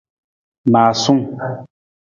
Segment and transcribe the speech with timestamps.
[0.71, 1.23] Maasung.